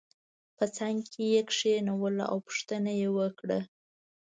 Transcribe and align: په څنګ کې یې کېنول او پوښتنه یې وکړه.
په 0.57 0.65
څنګ 0.77 0.97
کې 1.13 1.23
یې 1.33 1.41
کېنول 1.55 2.15
او 2.29 2.37
پوښتنه 2.45 2.91
یې 3.01 3.09
وکړه. 3.17 3.59